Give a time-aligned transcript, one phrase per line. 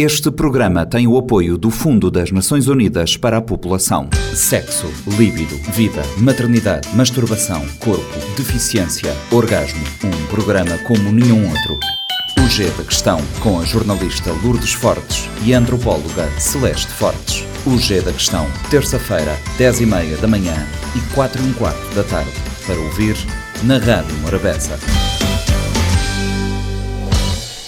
[0.00, 4.08] Este programa tem o apoio do Fundo das Nações Unidas para a População.
[4.32, 4.86] Sexo,
[5.18, 9.82] líbido, vida, maternidade, masturbação, corpo, deficiência, orgasmo.
[10.04, 11.80] Um programa como nenhum outro.
[12.40, 17.44] O G da Questão, com a jornalista Lourdes Fortes e a antropóloga Celeste Fortes.
[17.66, 20.54] O G da Questão, terça-feira, 10h30 da manhã
[20.94, 22.30] e 4 h quarto da tarde.
[22.64, 23.16] Para ouvir
[23.64, 24.78] na Rádio Morabeza.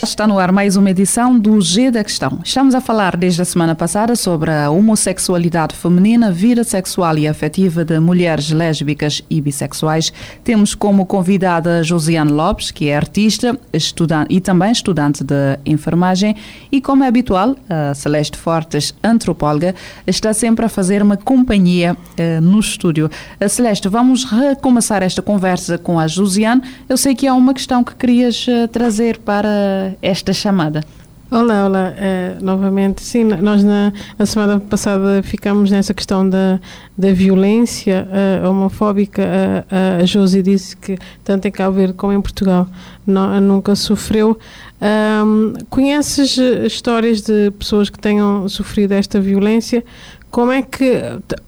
[0.02, 2.40] Está no ar mais uma edição do G da Questão.
[2.42, 7.84] Estamos a falar desde a semana passada sobre a homossexualidade feminina, vida sexual e afetiva
[7.84, 10.10] de mulheres lésbicas e bissexuais.
[10.42, 16.34] Temos como convidada Josiane Lopes, que é artista estudante, e também estudante de enfermagem,
[16.72, 17.55] e como é habitual,
[17.94, 19.74] Celeste Fortes, antropóloga,
[20.06, 23.10] está sempre a fazer uma companhia eh, no estúdio.
[23.38, 26.62] A Celeste, vamos recomeçar esta conversa com a Josiane.
[26.88, 30.82] Eu sei que há uma questão que querias eh, trazer para esta chamada.
[31.30, 33.02] Olá, olá, é, novamente.
[33.02, 36.58] Sim, nós na, na, semana passada ficamos nessa questão da,
[36.98, 38.08] da violência
[38.42, 39.22] uh, homofóbica.
[39.22, 42.66] Uh, a Josi disse que tanto em Cabo Verde como em Portugal
[43.06, 44.36] não, nunca sofreu.
[44.82, 49.84] Um, conheces histórias de pessoas que tenham sofrido esta violência?
[50.32, 51.00] Como é que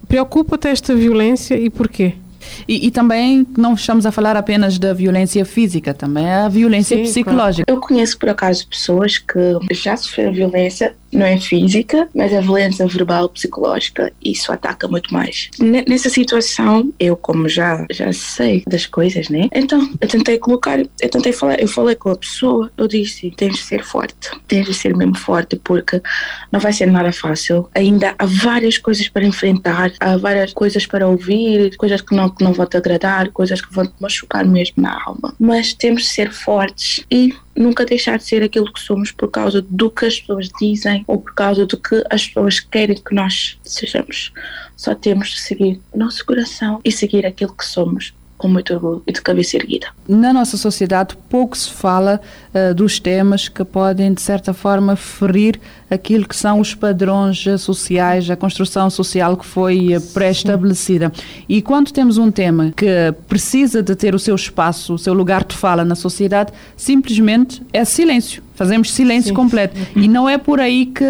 [0.07, 2.15] preocupa-te esta violência e porquê?
[2.67, 7.03] E, e, também não estamos a falar apenas da violência física, também a violência Sim,
[7.03, 7.65] psicológica.
[7.65, 7.79] Claro.
[7.79, 12.87] Eu conheço por acaso pessoas que já sofreram violência não é física, mas é violência
[12.87, 15.49] verbal, psicológica, isso ataca muito mais.
[15.59, 19.49] Nessa situação, eu como já já sei das coisas, né?
[19.53, 23.53] Então, eu tentei colocar, eu tentei falar, eu falei com a pessoa, eu disse, tens
[23.53, 26.01] de ser forte, tens de ser mesmo forte, porque
[26.51, 27.69] não vai ser nada fácil.
[27.75, 32.43] Ainda há várias coisas para enfrentar, há várias coisas para ouvir, coisas que não, que
[32.43, 35.33] não vão te agradar, coisas que vão te machucar mesmo na alma.
[35.39, 39.61] Mas temos de ser fortes e nunca deixar de ser aquilo que somos por causa
[39.61, 43.57] do que as pessoas dizem ou por causa do que as pessoas querem que nós
[43.63, 44.31] sejamos.
[44.75, 49.01] Só temos de seguir o nosso coração e seguir aquilo que somos com muito orgulho
[49.07, 49.87] e de cabeça erguida.
[50.05, 52.19] Na nossa sociedade, pouco se fala
[52.53, 55.57] uh, dos temas que podem, de certa forma, ferir
[55.93, 61.11] aquilo que são os padrões sociais, a construção social que foi uh, pré-estabelecida.
[61.47, 65.43] E quando temos um tema que precisa de ter o seu espaço, o seu lugar
[65.43, 69.33] de fala na sociedade, simplesmente é silêncio Fazemos silêncio Sim.
[69.33, 69.75] completo.
[69.95, 71.03] E não é por aí que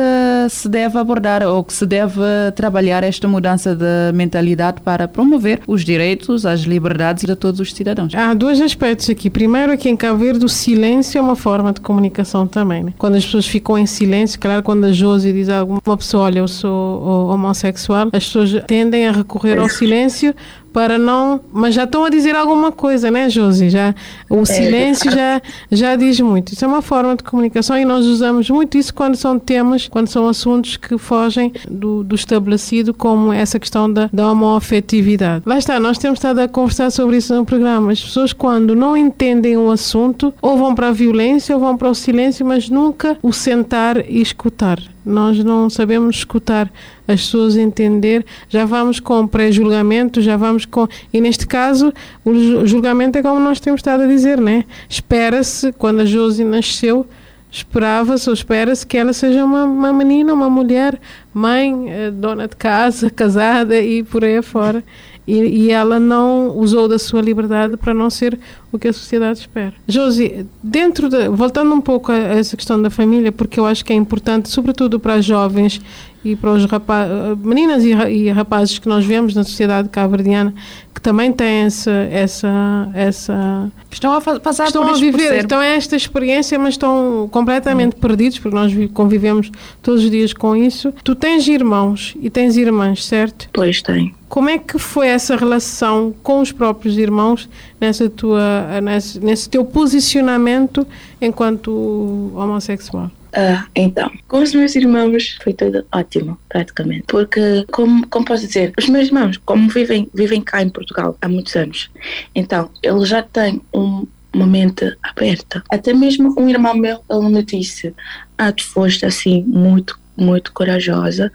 [0.50, 2.22] se deve abordar ou que se deve
[2.56, 8.14] trabalhar esta mudança de mentalidade para promover os direitos, as liberdades de todos os cidadãos.
[8.16, 9.30] Há dois aspectos aqui.
[9.30, 12.84] Primeiro, aqui em Cabo Verde, o silêncio é uma forma de comunicação também.
[12.84, 12.94] Né?
[12.98, 16.40] Quando as pessoas ficam em silêncio, claro, quando a Josi diz a alguma pessoa, olha,
[16.40, 20.34] eu sou homossexual, as pessoas tendem a recorrer ao silêncio
[20.74, 21.40] para não.
[21.54, 23.70] Mas já estão a dizer alguma coisa, né, Josi?
[23.70, 23.94] Já,
[24.30, 25.42] o é, silêncio já,
[25.72, 26.54] já diz muito.
[26.54, 30.08] Isso é uma forma de comunicação e nós usamos muito isso quando são temas, quando
[30.08, 35.44] são assuntos que fogem do, do estabelecido, como essa questão da, da homoafetividade.
[35.46, 37.92] Lá está, nós temos estado a conversar sobre isso no programa.
[37.92, 41.90] As pessoas, quando não entendem o assunto, ou vão para a violência ou vão para
[41.90, 44.80] o silêncio, mas nunca o sentar e escutar.
[45.06, 46.72] Nós não sabemos escutar
[47.08, 50.88] as pessoas entender, já vamos com pré-julgamento, já vamos com.
[51.12, 51.94] E neste caso,
[52.24, 54.66] o julgamento é como nós temos estado a dizer, né?
[54.88, 57.06] Espera-se, quando a Josi nasceu,
[57.52, 61.00] esperava-se ou espera-se que ela seja uma, uma menina, uma mulher,
[61.34, 64.84] mãe, eh, dona de casa, casada e por aí afora
[65.26, 68.38] e, e, ela não usou da sua liberdade para não ser
[68.72, 69.74] o que a sociedade espera.
[69.88, 73.94] Josi, dentro de, voltando um pouco a, essa questão da família, porque eu acho que
[73.94, 75.82] é importante, sobretudo para jovens
[76.24, 80.54] e para os rapaz, meninas e, e rapazes que nós vemos na sociedade cabo-verdiana,
[80.94, 85.96] que também têm essa, essa, essa estão a passar estão a viver, estão a esta
[85.96, 88.00] experiência, mas estão completamente hum.
[88.00, 89.52] perdidos, porque nós convivemos
[89.82, 90.94] todos os dias com isso.
[91.04, 93.50] Tu tens irmãos e tens irmãs, certo?
[93.52, 94.14] Pois tenho.
[94.30, 97.48] Como é que foi essa relação com os próprios irmãos
[97.80, 100.88] nessa tua, nesse, nesse teu posicionamento
[101.22, 103.12] enquanto homossexual?
[103.34, 107.06] Uh, então, com os meus irmãos foi tudo ótimo, praticamente.
[107.08, 111.28] Porque, como, como posso dizer, os meus irmãos, como vivem, vivem cá em Portugal há
[111.28, 111.90] muitos anos,
[112.36, 115.64] então eles já têm um, uma mente aberta.
[115.72, 117.96] Até mesmo um irmão meu, ele me disse:
[118.38, 121.32] Ah, tu foste assim muito, muito corajosa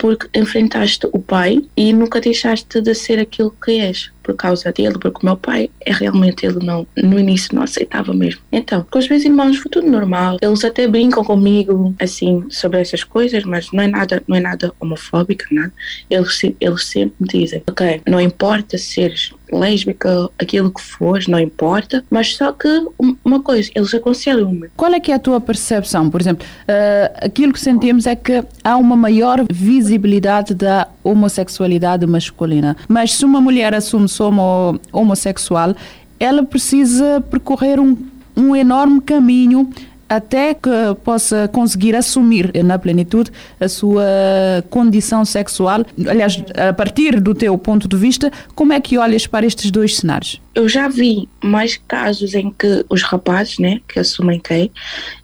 [0.00, 4.10] porque enfrentaste o pai e nunca deixaste de ser aquilo que és.
[4.22, 8.12] por causa dele, porque o meu pai é realmente ele não no início não aceitava
[8.14, 8.40] mesmo.
[8.52, 10.36] Então, com os meus irmãos foi tudo normal.
[10.40, 14.72] Eles até brincam comigo assim sobre essas coisas, mas não é nada, não é nada
[14.78, 15.72] homofóbico, nada.
[16.08, 22.04] Eles eles sempre me dizem, ok, não importa seres lésbica, aquilo que fores, não importa,
[22.08, 22.68] mas só que
[23.24, 24.68] uma coisa, eles aconselham-me.
[24.76, 26.08] Qual é que é a tua percepção?
[26.08, 29.89] Por exemplo, uh, aquilo que sentimos é que há uma maior visibilidade
[30.54, 35.74] da homossexualidade masculina, mas se uma mulher assume-se homo, homossexual,
[36.18, 37.96] ela precisa percorrer um,
[38.36, 39.70] um enorme caminho
[40.10, 40.68] até que
[41.04, 43.30] possa conseguir assumir na plenitude
[43.60, 44.02] a sua
[44.68, 45.86] condição sexual.
[46.04, 49.96] Aliás, a partir do teu ponto de vista, como é que olhas para estes dois
[49.96, 50.40] cenários?
[50.52, 54.72] Eu já vi mais casos em que os rapazes, né, que assumem gay,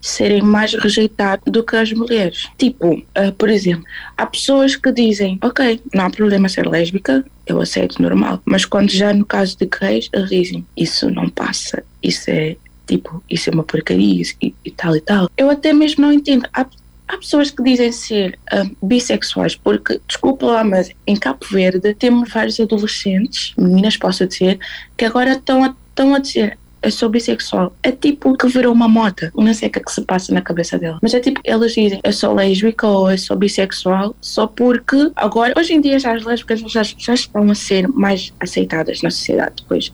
[0.00, 2.48] serem mais rejeitados do que as mulheres.
[2.56, 3.84] Tipo, uh, por exemplo,
[4.16, 8.40] há pessoas que dizem, ok, não há problema ser lésbica, eu aceito normal.
[8.44, 12.56] Mas quando já no caso de gays, dizem, isso não passa, isso é
[12.86, 15.30] tipo, isso é uma porcaria e, e tal e tal.
[15.36, 16.48] Eu até mesmo não entendo.
[16.52, 16.66] Há,
[17.08, 22.32] há pessoas que dizem ser um, bissexuais porque, desculpa lá, mas em Cabo Verde temos
[22.32, 24.58] vários adolescentes, meninas posso dizer,
[24.96, 27.74] que agora estão a, estão a dizer eu sou bissexual.
[27.82, 29.32] É tipo que virou uma moda.
[29.54, 30.98] Sei o que é que se passa na cabeça dela.
[31.02, 35.52] Mas é tipo, elas dizem eu sou lésbica ou eu sou bissexual só porque agora,
[35.58, 39.54] hoje em dia já as lésbicas já, já estão a ser mais aceitadas na sociedade
[39.62, 39.92] depois.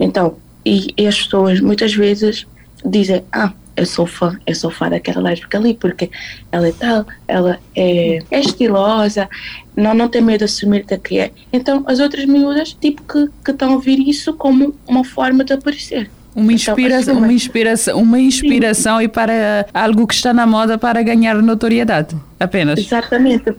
[0.00, 0.36] Então,
[0.66, 2.44] e, e as pessoas muitas vezes
[2.84, 6.10] dizem: Ah, eu sou fã, eu sou fã daquela lésbica ali, porque
[6.50, 9.28] ela é tal, ela é, é estilosa,
[9.76, 11.30] não, não tem medo de assumir da que é.
[11.52, 15.52] Então as outras miúdas, tipo, que, que estão a ver isso como uma forma de
[15.52, 16.10] aparecer.
[16.34, 20.76] Uma então, inspiração, então, uma inspiração, uma inspiração e para algo que está na moda
[20.76, 22.78] para ganhar notoriedade, apenas.
[22.78, 23.54] Exatamente.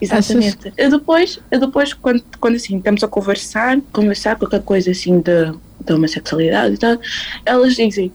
[0.00, 0.72] Exatamente.
[0.76, 5.52] Eu depois, eu depois quando, quando assim estamos a conversar, conversar qualquer coisa assim de
[5.88, 6.98] da homossexualidade e tal,
[7.44, 8.12] elas dizem: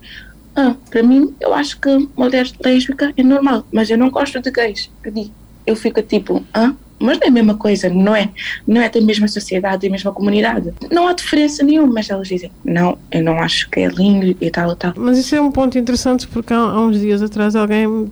[0.56, 4.52] ah, para mim, eu acho que mulher lésbica é normal, mas eu não gosto de
[4.52, 4.90] gays.
[5.66, 8.29] Eu fico tipo: ah, mas não é a mesma coisa, não é?
[8.65, 10.73] Não é da mesma sociedade, da mesma comunidade.
[10.89, 14.50] Não há diferença nenhuma, mas elas dizem, não, eu não acho que é lindo e
[14.50, 14.94] tal e tal.
[14.95, 18.09] Mas isso é um ponto interessante porque há, uns dias atrás alguém me,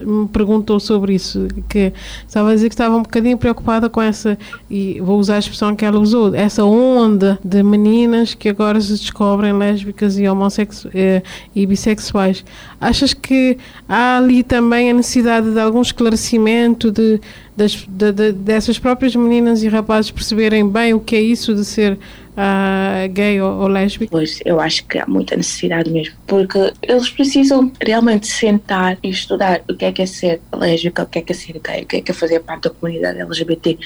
[0.00, 1.92] me perguntou sobre isso, que
[2.26, 4.36] estava a dizer que estava um bocadinho preocupada com essa,
[4.68, 8.90] e vou usar a expressão que ela usou, essa onda de meninas que agora se
[8.90, 11.22] descobrem lésbicas e homossexuais eh,
[11.54, 12.44] e bissexuais.
[12.80, 13.56] Achas que
[13.88, 17.20] há ali também a necessidade de algum esclarecimento de
[17.56, 21.64] das, de, de, dessas próprias meninas e rapazes perceberem bem o que é isso de
[21.64, 24.10] ser uh, gay ou, ou lésbico?
[24.10, 29.62] Pois, eu acho que há muita necessidade mesmo, porque eles precisam realmente sentar e estudar
[29.68, 31.86] o que é que é ser lésbica, o que é que é ser gay, o
[31.86, 33.78] que é que é fazer parte da comunidade LGBT,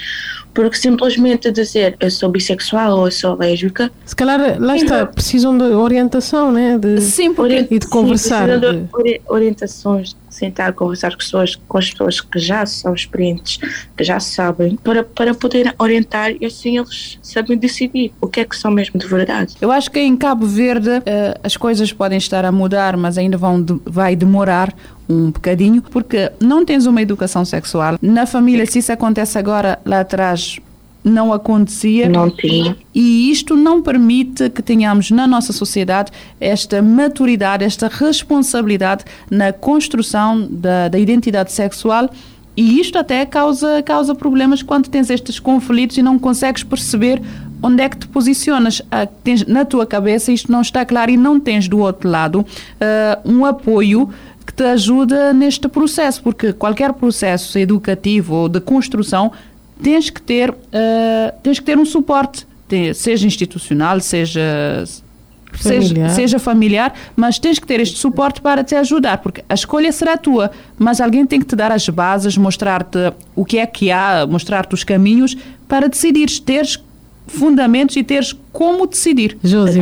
[0.55, 3.93] porque simplesmente dizer eu sou bissexual ou eu sou lésbica.
[4.06, 6.79] Se calhar, lá está, precisam de orientação, né?
[6.79, 8.49] De, sim, porque, e de conversar.
[8.49, 13.58] Sim, de orientações sentar, conversar com, pessoas, com as pessoas que já são experientes,
[13.96, 18.44] que já sabem, para, para poder orientar e assim eles sabem decidir o que é
[18.44, 19.56] que são mesmo de verdade.
[19.60, 23.36] Eu acho que em Cabo Verde uh, as coisas podem estar a mudar, mas ainda
[23.36, 24.75] vão de, vai demorar
[25.08, 27.98] um bocadinho, porque não tens uma educação sexual.
[28.00, 30.60] Na família, se isso acontece agora, lá atrás
[31.02, 32.08] não acontecia.
[32.08, 32.76] Não tinha.
[32.94, 40.46] E isto não permite que tenhamos na nossa sociedade esta maturidade, esta responsabilidade na construção
[40.50, 42.10] da, da identidade sexual.
[42.56, 47.22] E isto até causa, causa problemas quando tens estes conflitos e não consegues perceber
[47.62, 48.82] onde é que te posicionas.
[48.90, 52.40] Ah, tens, na tua cabeça isto não está claro e não tens do outro lado
[52.40, 52.44] uh,
[53.24, 54.08] um apoio
[54.44, 59.31] que te ajuda neste processo, porque qualquer processo educativo ou de construção
[59.82, 60.56] tens que ter, uh,
[61.43, 62.47] tens que ter um suporte,
[62.94, 64.85] seja institucional, seja
[65.53, 66.08] familiar.
[66.08, 69.91] Seja, seja, familiar, mas tens que ter este suporte para te ajudar, porque a escolha
[69.91, 73.91] será tua, mas alguém tem que te dar as bases, mostrar-te o que é que
[73.91, 76.79] há, mostrar-te os caminhos para decidir, teres
[77.27, 79.39] fundamentos e teres como decidir.
[79.43, 79.81] Josi,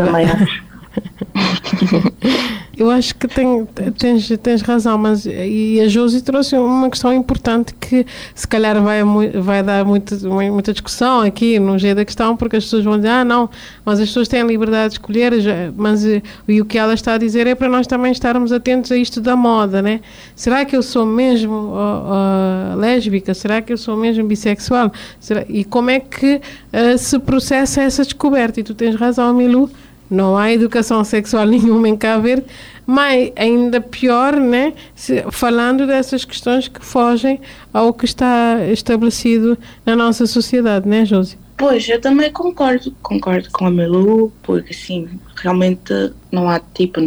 [2.76, 3.67] Eu acho que tem,
[3.99, 9.03] tens, tens razão, mas e a Josi trouxe uma questão importante que se calhar vai,
[9.33, 13.09] vai dar muita, muita discussão aqui no jeito da questão, porque as pessoas vão dizer,
[13.09, 13.49] ah não,
[13.83, 15.33] mas as pessoas têm liberdade de escolher,
[15.75, 18.97] mas e o que ela está a dizer é para nós também estarmos atentos a
[18.99, 20.03] isto da moda, né?
[20.35, 23.33] Será que eu sou mesmo uh, uh, lésbica?
[23.33, 24.93] Será que eu sou mesmo bissexual?
[25.19, 26.43] Será, e como é que
[26.75, 28.61] uh, se processa essa descoberta?
[28.61, 29.71] E tu tens razão, Milu,
[30.10, 32.46] não há educação sexual nenhuma em Cabo Verde,
[32.86, 34.72] mas ainda pior, né?
[34.94, 37.40] Se, falando dessas questões que fogem
[37.72, 41.36] ao que está estabelecido na nossa sociedade, né, Josi?
[41.56, 47.00] Pois, eu também concordo, concordo com a Melu, porque assim, realmente não há tipo,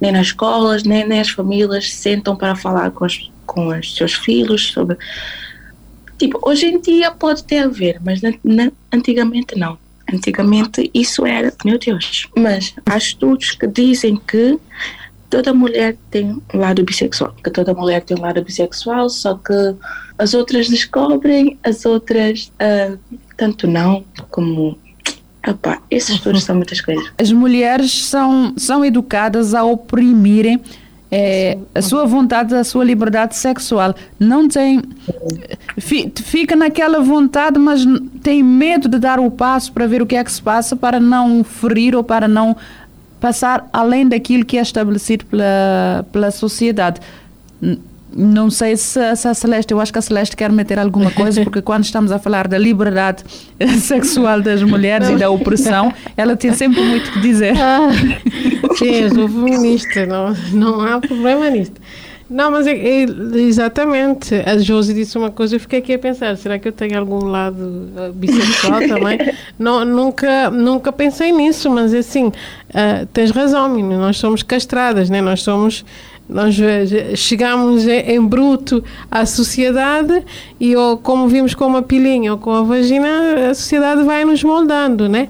[0.00, 4.14] nem nas escolas, nem, nem as famílias sentam para falar com, as, com os seus
[4.14, 4.96] filhos sobre.
[6.16, 9.76] Tipo, hoje em dia pode ter a ver, mas na, na, antigamente não.
[10.12, 12.28] Antigamente isso era, meu Deus.
[12.36, 14.58] Mas há estudos que dizem que
[15.28, 19.74] toda mulher tem um lado bissexual, que toda mulher tem um lado bissexual, só que
[20.18, 22.98] as outras descobrem, as outras uh,
[23.36, 24.78] tanto não como
[25.46, 27.10] Epá, esses estudos são muitas coisas.
[27.16, 30.60] As mulheres são, são educadas a oprimirem
[31.10, 33.94] é, a sua vontade, a sua liberdade sexual.
[34.18, 34.82] Não tem.
[35.78, 37.84] Fica naquela vontade, mas
[38.22, 41.00] tem medo de dar o passo para ver o que é que se passa, para
[41.00, 42.56] não ferir ou para não
[43.20, 47.00] passar além daquilo que é estabelecido pela, pela sociedade.
[48.14, 51.42] Não sei se, se, a Celeste, eu acho que a Celeste quer meter alguma coisa,
[51.42, 53.22] porque quando estamos a falar da liberdade
[53.80, 57.54] sexual das mulheres e da opressão, ela tem sempre muito que dizer.
[57.60, 57.90] Ah,
[58.76, 61.80] sim, eu sou feminista, não, não há problema nisto.
[62.30, 63.02] Não, mas é, é,
[63.36, 64.34] exatamente.
[64.34, 67.24] A Josi disse uma coisa, eu fiquei aqui a pensar, será que eu tenho algum
[67.24, 69.18] lado uh, bissexual também?
[69.58, 75.22] não, nunca, nunca pensei nisso, mas assim, uh, tens razão, menino, nós somos castradas, né?
[75.22, 75.86] nós somos
[76.28, 76.56] nós
[77.16, 80.22] chegamos em bruto à sociedade
[80.60, 84.44] e ou como vimos com uma pilinha ou com a vagina, a sociedade vai nos
[84.44, 85.28] moldando, né?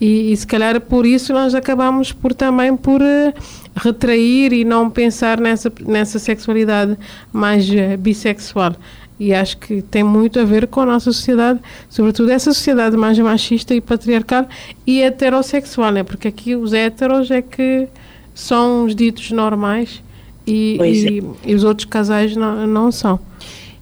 [0.00, 3.32] E, e se calhar por isso nós acabamos por também por uh,
[3.74, 6.98] retrair e não pensar nessa, nessa sexualidade
[7.32, 8.74] mais uh, bissexual.
[9.18, 13.18] E acho que tem muito a ver com a nossa sociedade, sobretudo essa sociedade mais
[13.18, 14.46] machista e patriarcal
[14.84, 16.02] e heterossexual, né?
[16.02, 17.88] Porque aqui os heteros é que
[18.34, 20.02] são os ditos normais
[20.46, 21.50] e, e, é.
[21.50, 23.18] e, os outros casais não, não são.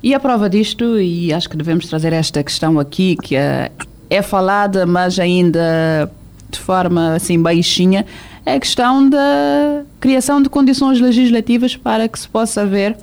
[0.02, 3.70] E a prova disto, e acho que devemos trazer esta questão aqui, que é,
[4.10, 6.10] é falada, mas ainda
[6.50, 8.04] de forma assim baixinha,
[8.44, 12.96] é a questão da criação de condições legislativas para que se possa ver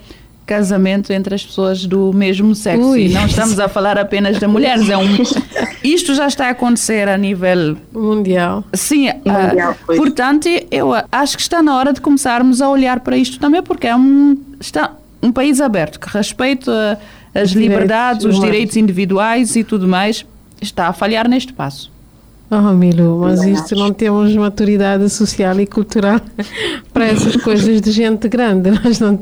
[0.50, 2.90] casamento entre as pessoas do mesmo sexo.
[2.90, 3.06] Ui.
[3.06, 4.90] E não estamos a falar apenas de mulheres.
[4.90, 5.06] É um,
[5.84, 8.64] isto já está a acontecer a nível mundial.
[8.74, 13.16] Sim, mundial, uh, portanto, eu acho que está na hora de começarmos a olhar para
[13.16, 17.00] isto também, porque é um, está um país aberto que respeita
[17.36, 20.26] as liberdades, os direitos individuais e tudo mais.
[20.60, 21.92] Está a falhar neste passo.
[22.52, 26.20] Oh, Milu, mas isto não temos maturidade social e cultural
[26.92, 28.72] para essas coisas de gente grande.
[28.84, 29.18] Nós não,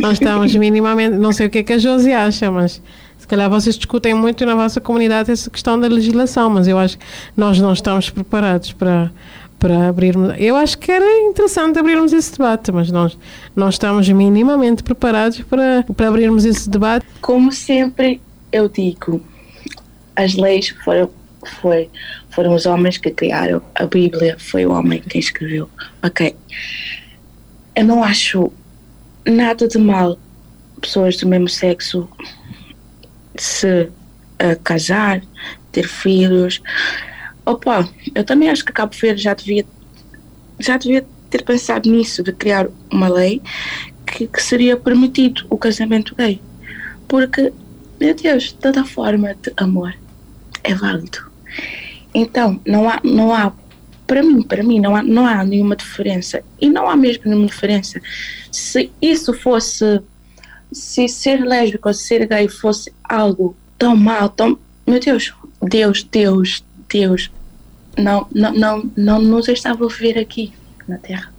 [0.00, 1.16] não estamos minimamente.
[1.16, 2.82] Não sei o que é que a Josi acha, mas
[3.16, 6.98] se calhar vocês discutem muito na vossa comunidade essa questão da legislação, mas eu acho
[6.98, 7.04] que
[7.36, 9.12] nós não estamos preparados para,
[9.60, 10.34] para abrirmos.
[10.36, 13.16] Eu acho que era interessante abrirmos esse debate, mas nós
[13.54, 17.06] não estamos minimamente preparados para, para abrirmos esse debate.
[17.20, 18.20] Como sempre,
[18.50, 19.20] eu digo,
[20.16, 21.08] as leis foram
[21.44, 21.90] foi,
[22.30, 25.68] foram os homens que criaram a Bíblia, foi o homem quem escreveu.
[26.02, 26.36] Ok.
[27.74, 28.52] Eu não acho
[29.26, 30.18] nada de mal
[30.80, 32.08] pessoas do mesmo sexo
[33.36, 35.22] se uh, casar,
[35.70, 36.60] ter filhos.
[37.46, 39.64] Opa, eu também acho que Cabo Verde já devia,
[40.58, 43.40] já devia ter pensado nisso, de criar uma lei
[44.06, 46.40] que, que seria permitido o casamento gay.
[47.08, 47.52] Porque,
[47.98, 49.94] meu Deus, toda forma de amor
[50.62, 51.31] é válido.
[52.14, 53.52] Então, não há, não há
[54.06, 56.42] para mim, para mim, não há, não há nenhuma diferença.
[56.60, 58.00] E não há mesmo nenhuma diferença.
[58.50, 60.00] Se isso fosse,
[60.70, 64.58] se ser lésbico ou ser gay fosse algo tão mal, tão.
[64.86, 65.32] Meu Deus,
[65.62, 67.30] Deus, Deus, Deus,
[67.96, 70.52] não, não, não, não nos estava a viver aqui
[70.86, 71.32] na Terra.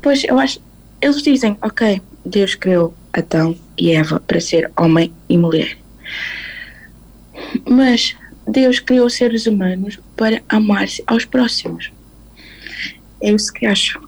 [0.00, 0.58] Pois eu acho,
[1.02, 5.76] eles dizem, ok, Deus criou Adão e Eva para ser homem e mulher.
[7.68, 8.16] Mas
[8.46, 11.90] Deus criou seres humanos para amar-se aos próximos.
[13.20, 14.00] É isso que acho.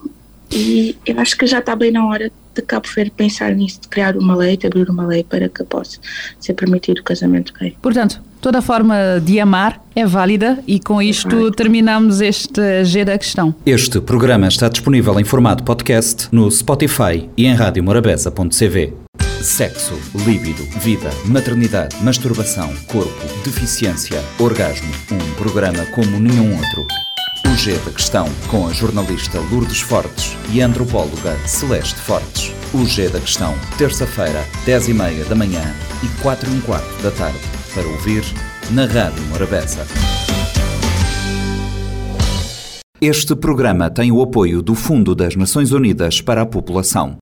[0.51, 3.87] E eu acho que já está bem na hora de Cabo Verde pensar nisso, de
[3.87, 5.97] criar uma lei, de abrir uma lei para que possa
[6.39, 7.75] ser permitido o casamento gay.
[7.81, 13.55] Portanto, toda forma de amar é válida e com isto terminamos este G da questão.
[13.65, 19.02] Este programa está disponível em formato podcast no Spotify e em radiomorabeza.cv.
[19.43, 23.11] Sexo, líbido, vida, maternidade, masturbação, corpo,
[23.43, 24.89] deficiência, orgasmo.
[25.11, 26.87] Um programa como nenhum outro.
[27.51, 32.53] O G da Questão, com a jornalista Lourdes Fortes e a antropóloga Celeste Fortes.
[32.73, 37.03] O G da Questão, terça-feira, 10 e meia da manhã e 4 e um quarto
[37.03, 37.37] da tarde.
[37.73, 38.23] Para ouvir
[38.71, 39.85] na Rádio Morabeza.
[43.01, 47.17] Este programa tem o apoio do Fundo das Nações Unidas para a População.